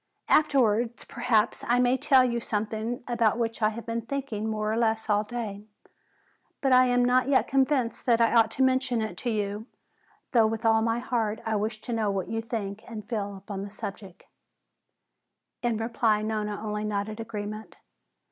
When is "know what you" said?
11.93-12.41